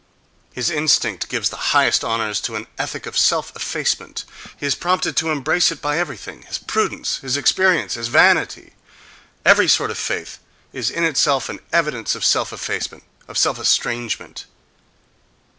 [0.51, 4.25] His instinct gives the highest honours to an ethic of self effacement;
[4.57, 8.73] he is prompted to embrace it by everything: his prudence, his experience, his vanity.
[9.45, 10.39] Every sort of faith
[10.73, 14.45] is in itself an evidence of self effacement, of self estrangement....